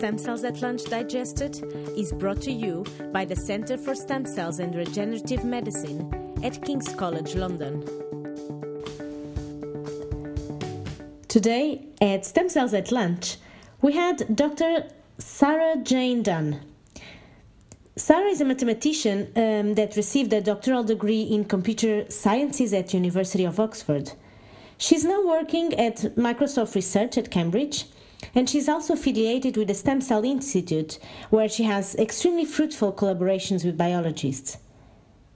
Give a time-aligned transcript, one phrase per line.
[0.00, 1.62] Stem Cells at Lunch Digested
[1.94, 6.88] is brought to you by the Centre for Stem Cells and Regenerative Medicine at King's
[6.94, 7.82] College London.
[11.28, 13.36] Today at Stem Cells at Lunch,
[13.82, 14.86] we had Dr.
[15.18, 16.60] Sara Jane Dunn.
[17.94, 23.44] Sara is a mathematician um, that received a doctoral degree in computer sciences at University
[23.44, 24.12] of Oxford.
[24.78, 27.84] She's now working at Microsoft Research at Cambridge,
[28.34, 30.98] and she's also affiliated with the Stem Cell Institute,
[31.30, 34.58] where she has extremely fruitful collaborations with biologists.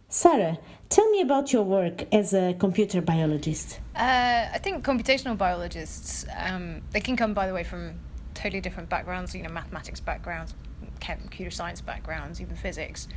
[0.08, 0.58] Sara,
[0.90, 3.80] tell me about your work as a computer biologist.
[3.96, 7.98] Uh, I think computational biologists, um, they can come, by the way, from
[8.34, 10.54] totally different backgrounds, you know, mathematics backgrounds,
[11.00, 13.08] computer science backgrounds, even physics.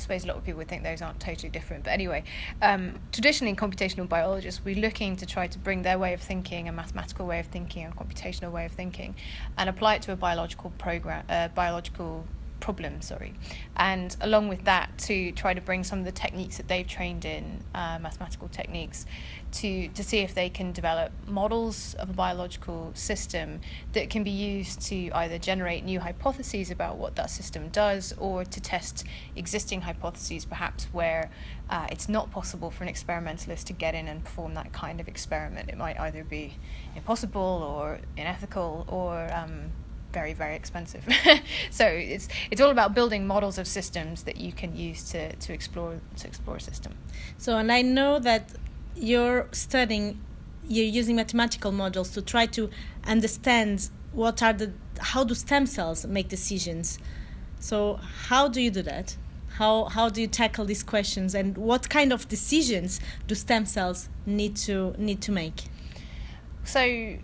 [0.00, 1.84] I suppose a lot of people would think those aren't totally different.
[1.84, 2.24] But anyway,
[2.62, 6.72] um, traditionally, computational biologists, we're looking to try to bring their way of thinking, a
[6.72, 9.14] mathematical way of thinking, a computational way of thinking,
[9.58, 12.24] and apply it to a biological program, uh, biological
[12.60, 13.34] problem, sorry.
[13.76, 17.24] And along with that, to try to bring some of the techniques that they've trained
[17.24, 19.06] in, uh, mathematical techniques,
[19.52, 23.60] to, to see if they can develop models of a biological system
[23.92, 28.44] that can be used to either generate new hypotheses about what that system does or
[28.44, 31.30] to test existing hypotheses, perhaps where
[31.68, 35.08] uh, it's not possible for an experimentalist to get in and perform that kind of
[35.08, 35.68] experiment.
[35.68, 36.54] It might either be
[36.94, 39.72] impossible or unethical or um,
[40.12, 41.06] very very expensive.
[41.70, 45.52] So it's it's all about building models of systems that you can use to to
[45.52, 46.92] explore to explore a system.
[47.38, 48.50] So and i know that
[48.96, 50.20] you're studying
[50.68, 52.70] you're using mathematical models to try to
[53.04, 56.98] understand what are the how do stem cells make decisions.
[57.58, 59.16] So how do you do that?
[59.54, 61.34] How how do you tackle these questions?
[61.34, 65.64] And what kind of decisions do stem cells need to need to make?
[66.64, 67.16] So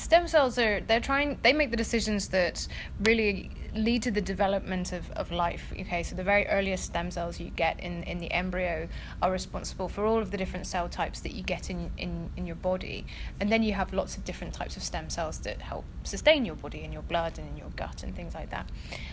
[0.00, 2.66] stem cells are they're trying they make the decisions that
[3.02, 6.02] really lead to the development of, of life okay?
[6.02, 8.88] So the very earliest stem cells you get in, in the embryo
[9.22, 12.46] are responsible for all of the different cell types that you get in, in, in
[12.46, 13.06] your body.
[13.38, 16.56] And then you have lots of different types of stem cells that help sustain your
[16.56, 18.68] body and your blood and in your gut and things like that.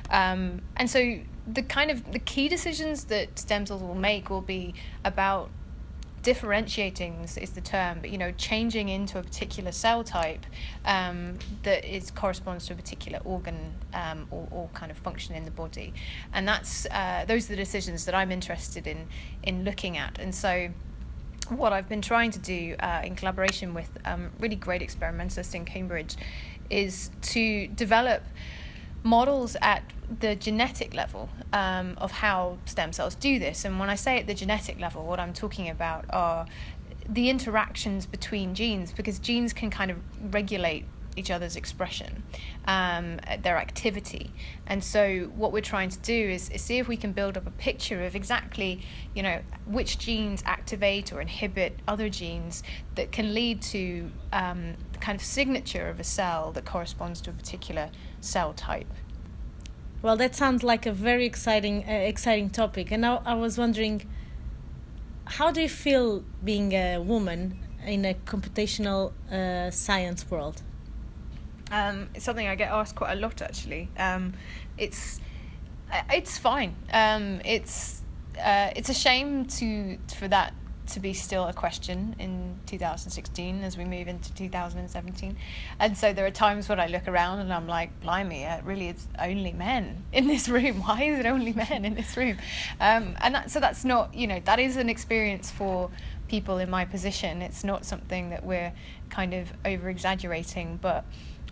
[0.09, 1.19] Um, and so
[1.51, 4.73] the kind of the key decisions that stem cells will make will be
[5.05, 5.49] about
[6.27, 10.45] differentiating is the term, but you know, changing into a particular cell type
[10.83, 15.45] um, that is corresponds to a particular organ um, or, or kind of function in
[15.45, 15.93] the body,
[16.33, 19.07] and that's uh, those are the decisions that I'm interested in
[19.41, 20.69] in looking at, and so.
[21.49, 25.63] What I've been trying to do uh, in collaboration with um, really great experimentalists in
[25.63, 26.17] Cambridge
[26.69, 28.21] is to develop
[29.03, 29.83] models at
[30.19, 33.65] the genetic level um, of how stem cells do this.
[33.65, 36.45] And when I say at the genetic level, what I'm talking about are
[37.07, 39.97] the interactions between genes, because genes can kind of
[40.33, 40.85] regulate
[41.17, 42.23] each other's expression,
[42.65, 44.31] um, their activity.
[44.65, 47.47] And so what we're trying to do is, is, see if we can build up
[47.47, 48.81] a picture of exactly,
[49.15, 52.63] you know, which genes activate or inhibit other genes
[52.95, 57.29] that can lead to um, the kind of signature of a cell that corresponds to
[57.29, 57.89] a particular
[58.21, 58.91] cell type.
[60.01, 62.91] Well, that sounds like a very exciting, uh, exciting topic.
[62.91, 64.07] And now I was wondering,
[65.25, 70.61] how do you feel being a woman in a computational uh, science world?
[71.71, 73.89] Um, it's something I get asked quite a lot, actually.
[73.97, 74.33] Um,
[74.77, 75.19] it's
[75.91, 76.75] uh, it's fine.
[76.91, 78.01] Um, it's
[78.41, 80.53] uh, it's a shame to for that
[80.87, 85.37] to be still a question in 2016 as we move into 2017.
[85.79, 88.87] And so there are times when I look around and I'm like, blimey, it really
[88.87, 90.81] it's only men in this room.
[90.81, 92.37] Why is it only men in this room?
[92.79, 95.89] Um, and that, so that's not, you know, that is an experience for
[96.27, 97.41] people in my position.
[97.41, 98.73] It's not something that we're
[99.09, 101.05] kind of over exaggerating, but.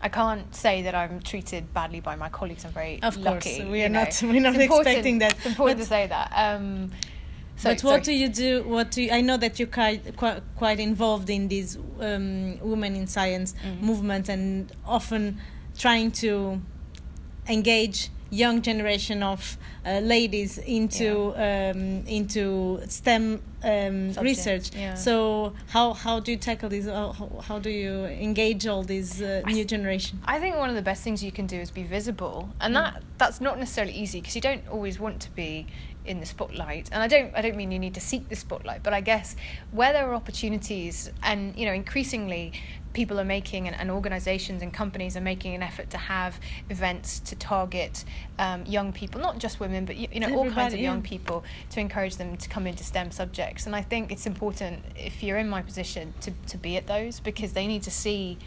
[0.05, 2.63] I can't say that I'm treated badly by my colleagues.
[2.63, 3.57] I'm very of lucky.
[3.57, 4.19] Course, we are not.
[4.23, 5.31] We're not expecting that.
[5.33, 6.31] It's important to say that.
[6.35, 6.91] Um,
[7.55, 8.01] so, but what sorry.
[8.01, 8.63] do you do?
[8.66, 12.95] What do you, I know that you're quite quite, quite involved in this um, women
[12.95, 13.84] in science mm-hmm.
[13.84, 15.41] movement and often
[15.75, 16.61] trying to
[17.47, 21.72] engage young generation of uh, ladies into yeah.
[21.76, 24.76] um, into STEM um, research.
[24.76, 24.96] Yeah.
[24.96, 26.85] So how how do you tackle this?
[26.85, 27.14] How,
[27.47, 30.20] how do you engage all these uh, new th- generation?
[30.26, 32.78] I think one of the best things you can do is be visible, and mm.
[32.78, 35.67] that that's not necessarily easy because you don't always want to be
[36.05, 38.84] in the spotlight and i don't i don't mean you need to seek the spotlight
[38.84, 39.35] but i guess
[39.72, 42.53] where there are opportunities and you know increasingly
[42.96, 46.40] people are making and, and organizations and companies are making an effort to have
[46.70, 48.03] events to target
[48.40, 51.03] um, young people not just women but you, you know Everybody, all kinds of young
[51.03, 55.22] people to encourage them to come into stem subjects and i think it's important if
[55.22, 58.40] you're in my position to, to be at those because they need to see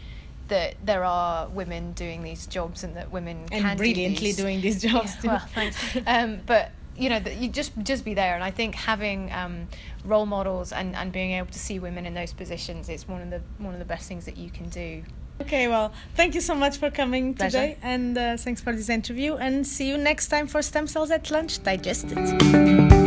[0.49, 4.37] that there are women doing these jobs and that women and can brilliantly do these.
[4.37, 5.27] doing these jobs Yeah, too.
[5.27, 5.97] well, thanks.
[6.07, 9.67] um, but you know, you just just be there, and I think having um,
[10.03, 13.29] role models and, and being able to see women in those positions is one of
[13.29, 15.03] the one of the best things that you can do.
[15.41, 17.59] Okay, well, thank you so much for coming Pleasure.
[17.59, 19.35] today, and uh, thanks for this interview.
[19.35, 22.98] And see you next time for Stem Cells at Lunch Digested.